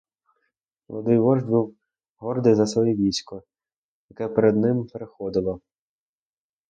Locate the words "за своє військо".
2.55-3.43